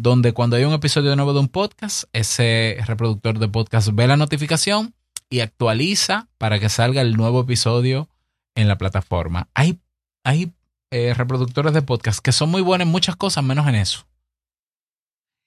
donde 0.00 0.32
cuando 0.32 0.56
hay 0.56 0.64
un 0.64 0.72
episodio 0.72 1.14
nuevo 1.14 1.34
de 1.34 1.40
un 1.40 1.48
podcast, 1.48 2.04
ese 2.14 2.78
reproductor 2.86 3.38
de 3.38 3.48
podcast 3.48 3.90
ve 3.92 4.06
la 4.06 4.16
notificación 4.16 4.94
y 5.28 5.40
actualiza 5.40 6.26
para 6.38 6.58
que 6.58 6.70
salga 6.70 7.02
el 7.02 7.18
nuevo 7.18 7.42
episodio 7.42 8.08
en 8.54 8.66
la 8.66 8.78
plataforma. 8.78 9.48
Hay, 9.52 9.78
hay 10.24 10.52
eh, 10.90 11.12
reproductores 11.12 11.74
de 11.74 11.82
podcast 11.82 12.20
que 12.20 12.32
son 12.32 12.50
muy 12.50 12.62
buenos 12.62 12.86
en 12.86 12.92
muchas 12.92 13.14
cosas, 13.14 13.44
menos 13.44 13.68
en 13.68 13.74
eso. 13.74 14.06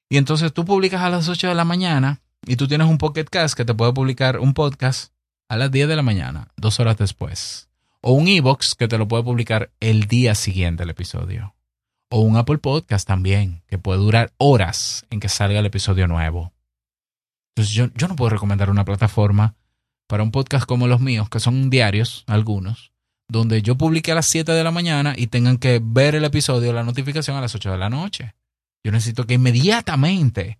Y 0.08 0.18
entonces 0.18 0.54
tú 0.54 0.66
publicas 0.66 1.02
a 1.02 1.10
las 1.10 1.28
8 1.28 1.48
de 1.48 1.56
la 1.56 1.66
mañana 1.66 2.22
y 2.46 2.56
tú 2.56 2.68
tienes 2.68 2.88
un 2.88 3.00
Pocket 3.00 3.26
Cast 3.26 3.58
que 3.58 3.66
te 3.66 3.74
puede 3.74 3.92
publicar 3.92 4.38
un 4.38 4.54
podcast 4.54 5.14
a 5.50 5.58
las 5.58 5.72
10 5.72 5.88
de 5.88 5.96
la 5.96 6.04
mañana, 6.04 6.50
dos 6.58 6.80
horas 6.80 6.98
después. 6.98 7.70
O 8.02 8.12
un 8.12 8.28
e-box 8.28 8.76
que 8.76 8.88
te 8.88 9.00
lo 9.00 9.08
puede 9.08 9.24
publicar 9.24 9.72
el 9.80 10.04
día 10.04 10.36
siguiente 10.36 10.84
al 10.84 10.92
episodio. 10.92 11.53
O 12.16 12.20
un 12.20 12.38
Apple 12.38 12.60
Podcast 12.60 13.08
también, 13.08 13.64
que 13.66 13.80
puede 13.80 13.98
durar 13.98 14.34
horas 14.38 15.04
en 15.10 15.20
que 15.20 15.30
salga 15.30 15.58
el 15.58 15.66
episodio 15.66 16.08
nuevo. 16.08 16.54
Entonces 17.56 17.74
yo, 17.74 17.88
yo 17.96 18.08
no 18.08 18.16
puedo 18.16 18.30
recomendar 18.30 18.70
una 18.70 18.86
plataforma 18.86 19.56
para 20.08 20.22
un 20.22 20.30
podcast 20.30 20.68
como 20.68 20.86
los 20.86 21.02
míos, 21.02 21.28
que 21.28 21.40
son 21.40 21.72
diarios, 21.72 22.24
algunos, 22.28 22.92
donde 23.28 23.64
yo 23.64 23.80
publique 23.80 24.12
a 24.12 24.16
las 24.16 24.28
7 24.28 24.52
de 24.52 24.64
la 24.64 24.70
mañana 24.70 25.16
y 25.18 25.26
tengan 25.26 25.58
que 25.58 25.82
ver 25.84 26.14
el 26.14 26.24
episodio, 26.24 26.72
la 26.72 26.84
notificación 26.84 27.36
a 27.36 27.42
las 27.42 27.56
8 27.56 27.72
de 27.72 27.78
la 27.80 27.90
noche. 27.90 28.36
Yo 28.84 28.92
necesito 28.92 29.26
que 29.26 29.34
inmediatamente 29.34 30.60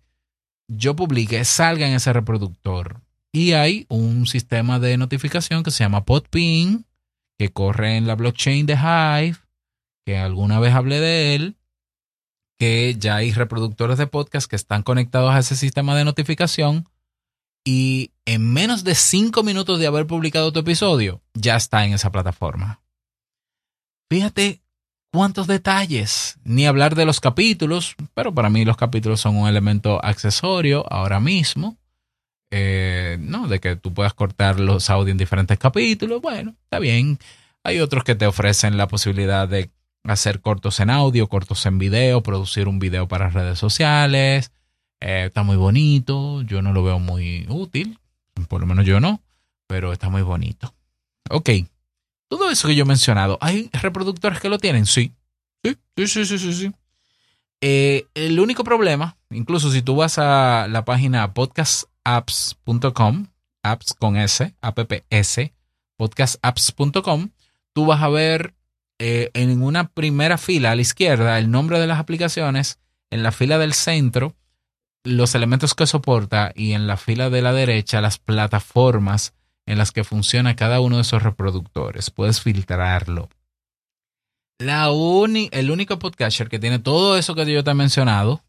yo 0.66 0.96
publique, 0.96 1.44
salga 1.44 1.86
en 1.86 1.94
ese 1.94 2.12
reproductor. 2.12 3.00
Y 3.32 3.52
hay 3.52 3.86
un 3.88 4.26
sistema 4.26 4.80
de 4.80 4.96
notificación 4.96 5.62
que 5.62 5.70
se 5.70 5.84
llama 5.84 6.04
Podping, 6.04 6.84
que 7.38 7.52
corre 7.52 7.96
en 7.96 8.08
la 8.08 8.16
blockchain 8.16 8.66
de 8.66 8.74
Hive, 8.74 9.38
que 10.04 10.18
alguna 10.18 10.60
vez 10.60 10.74
hablé 10.74 11.00
de 11.00 11.34
él, 11.34 11.56
que 12.58 12.94
ya 12.98 13.16
hay 13.16 13.32
reproductores 13.32 13.98
de 13.98 14.06
podcast 14.06 14.48
que 14.48 14.56
están 14.56 14.82
conectados 14.82 15.32
a 15.32 15.38
ese 15.38 15.56
sistema 15.56 15.96
de 15.96 16.04
notificación 16.04 16.88
y 17.64 18.12
en 18.26 18.52
menos 18.52 18.84
de 18.84 18.94
cinco 18.94 19.42
minutos 19.42 19.78
de 19.78 19.86
haber 19.86 20.06
publicado 20.06 20.52
tu 20.52 20.60
episodio, 20.60 21.22
ya 21.32 21.56
está 21.56 21.84
en 21.84 21.94
esa 21.94 22.12
plataforma. 22.12 22.82
Fíjate 24.10 24.60
cuántos 25.10 25.46
detalles, 25.46 26.38
ni 26.44 26.66
hablar 26.66 26.94
de 26.94 27.06
los 27.06 27.20
capítulos, 27.20 27.96
pero 28.12 28.34
para 28.34 28.50
mí 28.50 28.64
los 28.64 28.76
capítulos 28.76 29.20
son 29.20 29.36
un 29.36 29.48
elemento 29.48 30.04
accesorio 30.04 30.84
ahora 30.92 31.20
mismo. 31.20 31.78
Eh, 32.50 33.16
no, 33.20 33.48
de 33.48 33.60
que 33.60 33.76
tú 33.76 33.94
puedas 33.94 34.14
cortar 34.14 34.60
los 34.60 34.90
audios 34.90 35.12
en 35.12 35.18
diferentes 35.18 35.58
capítulos, 35.58 36.20
bueno, 36.20 36.54
está 36.64 36.78
bien. 36.78 37.18
Hay 37.64 37.80
otros 37.80 38.04
que 38.04 38.14
te 38.14 38.26
ofrecen 38.26 38.76
la 38.76 38.88
posibilidad 38.88 39.48
de 39.48 39.70
hacer 40.04 40.40
cortos 40.40 40.80
en 40.80 40.90
audio, 40.90 41.28
cortos 41.28 41.64
en 41.66 41.78
video, 41.78 42.22
producir 42.22 42.68
un 42.68 42.78
video 42.78 43.08
para 43.08 43.30
redes 43.30 43.58
sociales. 43.58 44.52
Eh, 45.00 45.24
está 45.26 45.42
muy 45.42 45.56
bonito, 45.56 46.42
yo 46.42 46.62
no 46.62 46.72
lo 46.72 46.82
veo 46.82 46.98
muy 46.98 47.46
útil, 47.48 47.98
por 48.48 48.60
lo 48.60 48.66
menos 48.66 48.86
yo 48.86 49.00
no, 49.00 49.20
pero 49.66 49.92
está 49.92 50.08
muy 50.08 50.22
bonito. 50.22 50.74
Ok, 51.30 51.50
todo 52.28 52.50
eso 52.50 52.68
que 52.68 52.74
yo 52.74 52.84
he 52.84 52.86
mencionado, 52.86 53.38
¿hay 53.40 53.70
reproductores 53.72 54.40
que 54.40 54.48
lo 54.48 54.58
tienen? 54.58 54.86
Sí, 54.86 55.12
sí, 55.64 56.06
sí, 56.06 56.24
sí, 56.24 56.38
sí, 56.38 56.54
sí. 56.54 56.72
Eh, 57.60 58.06
el 58.14 58.38
único 58.40 58.62
problema, 58.62 59.16
incluso 59.30 59.70
si 59.70 59.80
tú 59.80 59.96
vas 59.96 60.18
a 60.18 60.68
la 60.68 60.84
página 60.84 61.32
podcast 61.32 61.84
podcastapps.com, 62.04 63.26
apps 63.62 63.94
con 63.94 64.16
S, 64.16 64.54
apps, 64.60 65.50
podcastapps.com, 65.96 67.30
tú 67.72 67.86
vas 67.86 68.02
a 68.02 68.08
ver 68.08 68.54
eh, 69.06 69.30
en 69.34 69.62
una 69.62 69.88
primera 69.88 70.38
fila 70.38 70.70
a 70.70 70.74
la 70.74 70.80
izquierda 70.80 71.38
el 71.38 71.50
nombre 71.50 71.78
de 71.78 71.86
las 71.86 71.98
aplicaciones, 71.98 72.80
en 73.10 73.22
la 73.22 73.32
fila 73.32 73.58
del 73.58 73.74
centro 73.74 74.34
los 75.04 75.34
elementos 75.34 75.74
que 75.74 75.86
soporta 75.86 76.52
y 76.54 76.72
en 76.72 76.86
la 76.86 76.96
fila 76.96 77.28
de 77.28 77.42
la 77.42 77.52
derecha 77.52 78.00
las 78.00 78.18
plataformas 78.18 79.34
en 79.66 79.76
las 79.76 79.92
que 79.92 80.04
funciona 80.04 80.56
cada 80.56 80.80
uno 80.80 80.96
de 80.96 81.02
esos 81.02 81.22
reproductores. 81.22 82.10
Puedes 82.10 82.40
filtrarlo. 82.40 83.28
La 84.58 84.86
el 84.86 85.70
único 85.70 85.98
podcaster 85.98 86.48
que 86.48 86.58
tiene 86.58 86.78
todo 86.78 87.18
eso 87.18 87.34
que 87.34 87.44
yo 87.44 87.62
te 87.62 87.72
he 87.72 87.74
mencionado, 87.74 88.42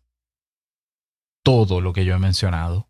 todo 1.43 1.81
lo 1.81 1.91
que 1.91 2.05
yo 2.05 2.15
he 2.15 2.19
mencionado, 2.19 2.87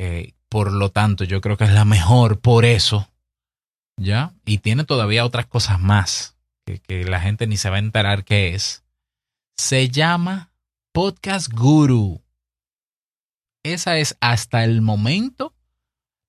eh, 0.00 0.32
por 0.48 0.72
lo 0.72 0.90
tanto, 0.90 1.22
yo 1.22 1.40
creo 1.40 1.56
que 1.56 1.64
es 1.64 1.72
la 1.72 1.84
mejor 1.84 2.40
por 2.40 2.64
eso. 2.64 3.11
¿Ya? 3.96 4.34
Y 4.44 4.58
tiene 4.58 4.84
todavía 4.84 5.24
otras 5.24 5.46
cosas 5.46 5.80
más 5.80 6.32
que, 6.64 7.04
la 7.04 7.20
gente 7.20 7.46
ni 7.46 7.56
se 7.56 7.70
va 7.70 7.76
a 7.76 7.80
enterar 7.80 8.24
qué 8.24 8.54
es. 8.54 8.84
Se 9.56 9.88
llama 9.88 10.50
Podcast 10.92 11.52
Guru. 11.52 12.22
esa 13.62 13.98
es 13.98 14.16
hasta 14.20 14.64
el 14.64 14.82
momento 14.82 15.54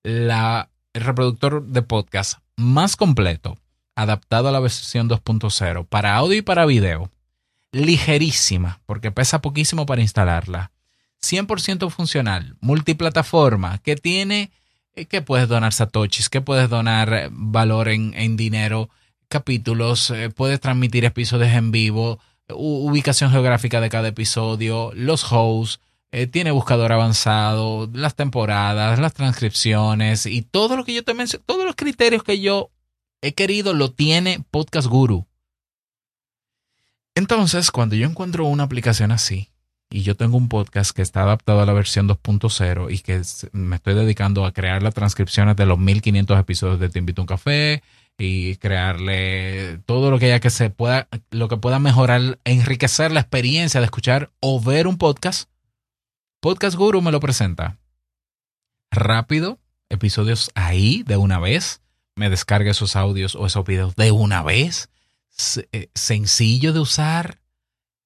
la, 0.02 0.70
el 0.92 1.02
reproductor 1.02 1.66
de 1.66 1.82
podcast 1.82 2.38
más 2.56 2.96
completo, 2.96 3.58
adaptado 3.96 4.48
a 4.48 4.52
la 4.52 4.60
versión 4.60 5.08
2.0 5.08 5.86
para 5.86 6.16
audio 6.16 6.38
y 6.38 6.42
para 6.42 6.66
video. 6.66 7.10
Ligerísima, 7.72 8.80
porque 8.86 9.10
pesa 9.10 9.40
poquísimo 9.42 9.86
para 9.86 10.02
instalarla. 10.02 10.70
100% 11.22 11.90
funcional, 11.90 12.56
multiplataforma, 12.60 13.78
que 13.78 13.96
tiene 13.96 14.52
que 15.08 15.22
puedes 15.22 15.48
donar 15.48 15.72
satoshis, 15.72 16.28
que 16.28 16.40
puedes 16.40 16.68
donar 16.68 17.12
eh, 17.12 17.28
valor 17.30 17.88
en, 17.88 18.36
dinero, 18.36 18.90
capítulos, 19.28 20.10
eh, 20.10 20.30
puedes 20.30 20.60
transmitir 20.60 21.04
episodios 21.04 21.52
en 21.52 21.70
vivo, 21.70 22.18
ubicación 22.48 23.30
geográfica 23.30 23.80
de 23.80 23.90
cada 23.90 24.08
episodio, 24.08 24.92
los 24.94 25.30
hosts, 25.30 25.80
tiene 26.30 26.52
buscador 26.52 26.92
avanzado, 26.92 27.90
las 27.92 28.14
temporadas, 28.14 29.00
las 29.00 29.14
transcripciones 29.14 30.26
y 30.26 30.42
todo 30.42 30.76
lo 30.76 30.84
que 30.84 30.94
yo 30.94 31.02
te 31.02 31.12
mencioné, 31.12 31.42
todos 31.44 31.64
los 31.64 31.74
criterios 31.74 32.22
que 32.22 32.40
yo 32.40 32.70
he 33.20 33.32
querido 33.32 33.74
lo 33.74 33.90
tiene 33.90 34.44
Podcast 34.52 34.86
Guru. 34.86 35.26
Entonces, 37.14 37.70
cuando 37.70 37.94
yo 37.94 38.06
encuentro 38.06 38.44
una 38.44 38.64
aplicación 38.64 39.12
así, 39.12 39.48
y 39.94 40.02
yo 40.02 40.16
tengo 40.16 40.36
un 40.36 40.48
podcast 40.48 40.90
que 40.90 41.02
está 41.02 41.22
adaptado 41.22 41.60
a 41.60 41.66
la 41.66 41.72
versión 41.72 42.08
2.0 42.08 42.92
y 42.92 42.98
que 42.98 43.22
me 43.52 43.76
estoy 43.76 43.94
dedicando 43.94 44.44
a 44.44 44.50
crear 44.50 44.82
las 44.82 44.92
transcripciones 44.92 45.54
de 45.54 45.66
los 45.66 45.78
1500 45.78 46.36
episodios 46.40 46.80
de 46.80 46.88
Te 46.88 46.98
invito 46.98 47.20
a 47.20 47.22
un 47.22 47.28
café 47.28 47.80
y 48.18 48.56
crearle 48.56 49.78
todo 49.86 50.10
lo 50.10 50.18
que 50.18 50.26
haya 50.26 50.40
que 50.40 50.50
se 50.50 50.68
pueda, 50.68 51.06
lo 51.30 51.46
que 51.46 51.58
pueda 51.58 51.78
mejorar, 51.78 52.40
enriquecer 52.42 53.12
la 53.12 53.20
experiencia 53.20 53.78
de 53.78 53.84
escuchar 53.84 54.32
o 54.40 54.60
ver 54.60 54.88
un 54.88 54.98
podcast. 54.98 55.48
Podcast 56.40 56.76
Guru 56.76 57.00
me 57.00 57.12
lo 57.12 57.20
presenta. 57.20 57.78
Rápido, 58.90 59.60
episodios 59.90 60.50
ahí 60.56 61.04
de 61.04 61.18
una 61.18 61.38
vez. 61.38 61.82
Me 62.16 62.30
descarga 62.30 62.72
esos 62.72 62.96
audios 62.96 63.36
o 63.36 63.46
esos 63.46 63.64
videos 63.64 63.94
de 63.94 64.10
una 64.10 64.42
vez. 64.42 64.88
Eh, 65.70 65.88
sencillo 65.94 66.72
de 66.72 66.80
usar. 66.80 67.38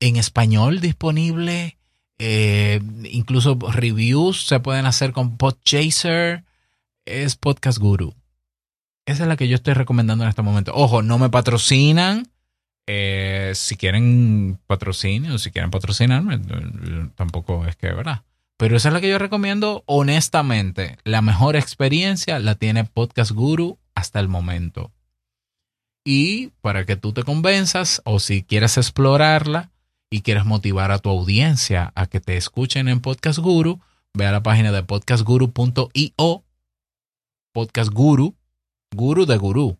En 0.00 0.16
español 0.16 0.80
disponible 0.80 1.77
eh, 2.18 2.80
incluso 3.10 3.58
reviews 3.72 4.46
se 4.46 4.60
pueden 4.60 4.86
hacer 4.86 5.12
con 5.12 5.36
Podchaser. 5.36 6.44
Es 7.04 7.36
Podcast 7.36 7.78
Guru. 7.78 8.14
Esa 9.06 9.22
es 9.22 9.28
la 9.28 9.36
que 9.36 9.48
yo 9.48 9.54
estoy 9.54 9.72
recomendando 9.72 10.24
en 10.24 10.30
este 10.30 10.42
momento. 10.42 10.72
Ojo, 10.74 11.02
no 11.02 11.18
me 11.18 11.30
patrocinan. 11.30 12.28
Eh, 12.86 13.52
si 13.54 13.76
quieren 13.76 14.58
patrocinio, 14.66 15.38
si 15.38 15.50
quieren 15.50 15.70
patrocinarme, 15.70 16.40
tampoco 17.14 17.66
es 17.66 17.76
que, 17.76 17.92
¿verdad? 17.92 18.24
Pero 18.58 18.76
esa 18.76 18.88
es 18.88 18.94
la 18.94 19.00
que 19.00 19.08
yo 19.08 19.18
recomiendo 19.18 19.84
honestamente. 19.86 20.98
La 21.04 21.22
mejor 21.22 21.54
experiencia 21.56 22.38
la 22.38 22.56
tiene 22.56 22.84
Podcast 22.84 23.30
Guru 23.30 23.78
hasta 23.94 24.20
el 24.20 24.28
momento. 24.28 24.90
Y 26.04 26.48
para 26.60 26.84
que 26.84 26.96
tú 26.96 27.12
te 27.12 27.22
convenzas 27.22 28.02
o 28.04 28.18
si 28.20 28.42
quieres 28.42 28.76
explorarla, 28.76 29.70
y 30.10 30.22
quieres 30.22 30.44
motivar 30.44 30.90
a 30.90 30.98
tu 30.98 31.10
audiencia 31.10 31.92
a 31.94 32.06
que 32.06 32.20
te 32.20 32.36
escuchen 32.36 32.88
en 32.88 33.00
Podcast 33.00 33.38
Guru, 33.38 33.80
ve 34.14 34.26
a 34.26 34.32
la 34.32 34.42
página 34.42 34.72
de 34.72 34.82
podcastguru.io, 34.82 36.44
Podcast 37.52 37.92
Guru, 37.92 38.36
Guru 38.94 39.26
de 39.26 39.36
Guru, 39.36 39.78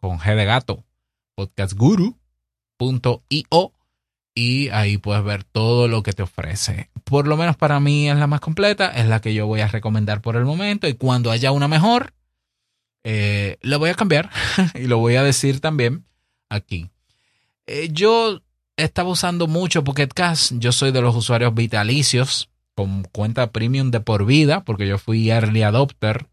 con 0.00 0.18
G 0.18 0.36
de 0.36 0.44
gato, 0.44 0.84
podcastguru.io 1.34 2.18
y 4.34 4.68
ahí 4.68 4.98
puedes 4.98 5.24
ver 5.24 5.42
todo 5.42 5.88
lo 5.88 6.04
que 6.04 6.12
te 6.12 6.22
ofrece. 6.22 6.90
Por 7.02 7.26
lo 7.26 7.36
menos 7.36 7.56
para 7.56 7.80
mí 7.80 8.08
es 8.08 8.16
la 8.16 8.28
más 8.28 8.40
completa, 8.40 8.90
es 8.90 9.06
la 9.06 9.20
que 9.20 9.34
yo 9.34 9.48
voy 9.48 9.60
a 9.62 9.66
recomendar 9.66 10.20
por 10.20 10.36
el 10.36 10.44
momento 10.44 10.86
y 10.86 10.94
cuando 10.94 11.32
haya 11.32 11.50
una 11.50 11.66
mejor, 11.66 12.14
eh, 13.02 13.58
la 13.62 13.78
voy 13.78 13.90
a 13.90 13.94
cambiar 13.94 14.30
y 14.74 14.86
lo 14.86 14.98
voy 14.98 15.16
a 15.16 15.24
decir 15.24 15.60
también 15.60 16.04
aquí. 16.48 16.88
Eh, 17.66 17.88
yo 17.90 18.42
estaba 18.78 19.10
usando 19.10 19.46
mucho 19.48 19.84
Pocket 19.84 20.08
Cast. 20.08 20.52
Yo 20.58 20.72
soy 20.72 20.92
de 20.92 21.02
los 21.02 21.14
usuarios 21.14 21.54
vitalicios 21.54 22.48
con 22.74 23.02
cuenta 23.02 23.50
premium 23.50 23.90
de 23.90 24.00
por 24.00 24.24
vida, 24.24 24.64
porque 24.64 24.86
yo 24.86 24.98
fui 24.98 25.30
early 25.30 25.62
adopter 25.62 26.28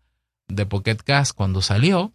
de 0.48 0.66
Pocket 0.68 0.98
Cast 0.98 1.34
cuando 1.34 1.62
salió 1.62 2.14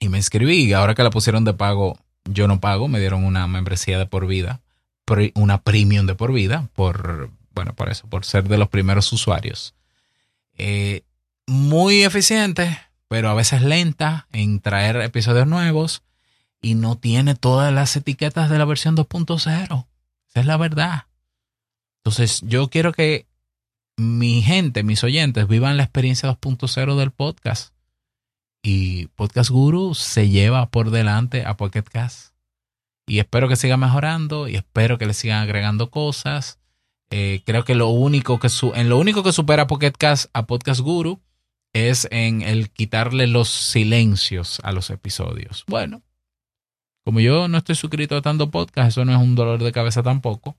y 0.00 0.08
me 0.08 0.18
inscribí. 0.18 0.64
Y 0.64 0.72
ahora 0.72 0.94
que 0.94 1.04
la 1.04 1.10
pusieron 1.10 1.44
de 1.44 1.54
pago, 1.54 1.96
yo 2.24 2.48
no 2.48 2.60
pago, 2.60 2.88
me 2.88 2.98
dieron 2.98 3.24
una 3.24 3.46
membresía 3.46 3.96
de 3.96 4.06
por 4.06 4.26
vida, 4.26 4.60
una 5.34 5.62
premium 5.62 6.06
de 6.06 6.16
por 6.16 6.32
vida, 6.32 6.68
por, 6.74 7.30
bueno, 7.54 7.74
por 7.74 7.90
eso, 7.90 8.08
por 8.08 8.24
ser 8.24 8.44
de 8.48 8.58
los 8.58 8.68
primeros 8.68 9.12
usuarios. 9.12 9.74
Eh, 10.58 11.02
muy 11.46 12.02
eficiente, 12.02 12.76
pero 13.06 13.30
a 13.30 13.34
veces 13.34 13.62
lenta 13.62 14.26
en 14.32 14.58
traer 14.58 14.96
episodios 14.96 15.46
nuevos 15.46 16.02
y 16.64 16.76
no 16.76 16.96
tiene 16.96 17.34
todas 17.34 17.74
las 17.74 17.94
etiquetas 17.94 18.48
de 18.48 18.56
la 18.56 18.64
versión 18.64 18.96
2.0. 18.96 19.86
Esa 20.30 20.40
es 20.40 20.46
la 20.46 20.56
verdad. 20.56 21.08
Entonces, 22.02 22.40
yo 22.40 22.70
quiero 22.70 22.92
que 22.94 23.26
mi 23.98 24.40
gente, 24.40 24.82
mis 24.82 25.04
oyentes, 25.04 25.46
vivan 25.46 25.76
la 25.76 25.82
experiencia 25.82 26.30
2.0 26.30 26.96
del 26.96 27.10
podcast. 27.10 27.74
Y 28.62 29.08
Podcast 29.08 29.50
Guru 29.50 29.94
se 29.94 30.30
lleva 30.30 30.70
por 30.70 30.90
delante 30.90 31.44
a 31.44 31.58
Pocket 31.58 31.82
Cast. 31.82 32.34
Y 33.06 33.18
espero 33.18 33.46
que 33.46 33.56
siga 33.56 33.76
mejorando 33.76 34.48
y 34.48 34.56
espero 34.56 34.96
que 34.96 35.04
le 35.04 35.12
sigan 35.12 35.42
agregando 35.42 35.90
cosas. 35.90 36.60
Eh, 37.10 37.42
creo 37.44 37.66
que 37.66 37.74
lo 37.74 37.88
único 37.88 38.40
que 38.40 38.48
en 38.74 38.88
lo 38.88 38.98
único 38.98 39.22
que 39.22 39.34
supera 39.34 39.66
Pocket 39.66 39.92
Cast 39.92 40.30
a 40.32 40.46
Podcast 40.46 40.80
Guru 40.80 41.20
es 41.74 42.08
en 42.10 42.40
el 42.40 42.70
quitarle 42.70 43.26
los 43.26 43.50
silencios 43.50 44.60
a 44.64 44.72
los 44.72 44.88
episodios. 44.88 45.64
Bueno, 45.66 46.02
como 47.04 47.20
yo 47.20 47.48
no 47.48 47.58
estoy 47.58 47.74
suscrito 47.74 48.16
a 48.16 48.22
tanto 48.22 48.50
podcast, 48.50 48.88
eso 48.88 49.04
no 49.04 49.12
es 49.12 49.18
un 49.18 49.34
dolor 49.34 49.62
de 49.62 49.72
cabeza 49.72 50.02
tampoco, 50.02 50.56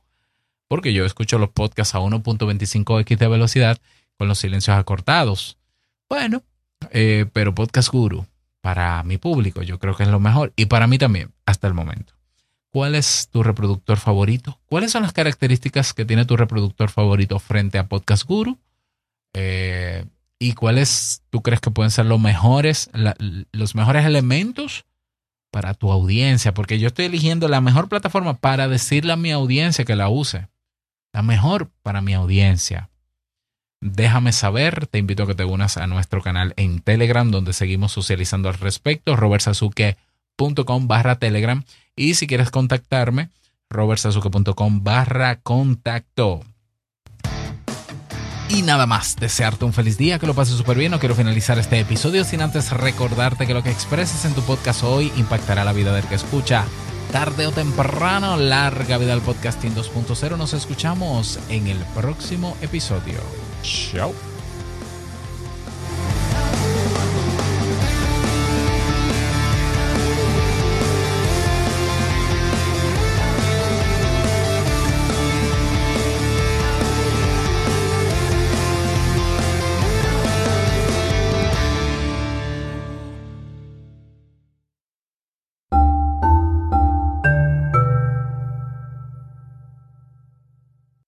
porque 0.67 0.93
yo 0.93 1.05
escucho 1.05 1.39
los 1.39 1.49
podcasts 1.49 1.95
a 1.95 1.99
1.25x 1.99 3.17
de 3.17 3.27
velocidad 3.27 3.77
con 4.17 4.27
los 4.27 4.39
silencios 4.39 4.77
acortados. 4.77 5.57
Bueno, 6.07 6.43
eh, 6.91 7.25
pero 7.33 7.55
Podcast 7.55 7.91
Guru, 7.91 8.25
para 8.61 9.01
mi 9.03 9.17
público, 9.17 9.63
yo 9.63 9.79
creo 9.79 9.95
que 9.95 10.03
es 10.03 10.09
lo 10.09 10.19
mejor 10.19 10.53
y 10.55 10.67
para 10.67 10.87
mí 10.87 10.97
también, 10.97 11.31
hasta 11.45 11.67
el 11.67 11.73
momento. 11.73 12.13
¿Cuál 12.69 12.95
es 12.95 13.29
tu 13.31 13.41
reproductor 13.41 13.97
favorito? 13.97 14.59
¿Cuáles 14.65 14.91
son 14.91 15.03
las 15.03 15.13
características 15.13 15.93
que 15.93 16.05
tiene 16.05 16.25
tu 16.25 16.35
reproductor 16.35 16.89
favorito 16.89 17.39
frente 17.39 17.77
a 17.77 17.87
Podcast 17.87 18.25
Guru? 18.25 18.59
Eh, 19.33 20.05
¿Y 20.37 20.53
cuáles 20.53 21.23
tú 21.29 21.41
crees 21.41 21.61
que 21.61 21.71
pueden 21.71 21.89
ser 21.89 22.05
los 22.05 22.19
mejores, 22.19 22.89
los 23.51 23.75
mejores 23.75 24.05
elementos 24.05 24.85
para 25.55 25.73
tu 25.73 25.89
audiencia, 25.89 26.53
porque 26.53 26.79
yo 26.79 26.87
estoy 26.87 27.05
eligiendo 27.05 27.47
la 27.47 27.61
mejor 27.61 27.87
plataforma 27.87 28.33
para 28.33 28.67
decirle 28.67 29.13
a 29.13 29.15
mi 29.15 29.31
audiencia 29.31 29.85
que 29.85 29.95
la 29.95 30.09
use. 30.09 30.49
La 31.13 31.21
mejor 31.21 31.71
para 31.81 32.01
mi 32.01 32.13
audiencia. 32.13 32.89
Déjame 33.79 34.33
saber, 34.33 34.85
te 34.87 34.97
invito 34.97 35.23
a 35.23 35.27
que 35.27 35.33
te 35.33 35.45
unas 35.45 35.77
a 35.77 35.87
nuestro 35.87 36.21
canal 36.21 36.53
en 36.57 36.81
Telegram, 36.81 37.31
donde 37.31 37.53
seguimos 37.53 37.93
socializando 37.93 38.49
al 38.49 38.55
respecto, 38.55 39.15
robertsazuke.com 39.15 40.89
barra 40.89 41.19
Telegram. 41.19 41.63
Y 41.95 42.15
si 42.15 42.27
quieres 42.27 42.51
contactarme, 42.51 43.29
robertsazuke.com 43.69 44.83
barra 44.83 45.37
contacto. 45.37 46.41
Y 48.55 48.61
nada 48.61 48.85
más, 48.85 49.17
desearte 49.17 49.65
un 49.65 49.73
feliz 49.73 49.97
día, 49.97 50.17
que 50.17 50.27
lo 50.27 50.33
pases 50.33 50.55
súper 50.55 50.77
bien. 50.77 50.89
No 50.89 50.97
quiero 50.97 51.13
finalizar 51.13 51.59
este 51.59 51.77
episodio 51.77 52.23
sin 52.23 52.41
antes 52.41 52.71
recordarte 52.71 53.45
que 53.47 53.53
lo 53.53 53.61
que 53.61 53.69
expreses 53.69 54.23
en 54.23 54.33
tu 54.33 54.41
podcast 54.43 54.81
hoy 54.81 55.11
impactará 55.17 55.65
la 55.65 55.73
vida 55.73 55.93
del 55.93 56.05
que 56.05 56.15
escucha. 56.15 56.63
Tarde 57.11 57.47
o 57.47 57.51
temprano, 57.51 58.37
larga 58.37 58.97
vida 58.97 59.11
al 59.11 59.19
podcasting 59.19 59.75
2.0. 59.75 60.37
Nos 60.37 60.53
escuchamos 60.53 61.37
en 61.49 61.67
el 61.67 61.79
próximo 61.93 62.55
episodio. 62.61 63.19
Chao. 63.61 64.34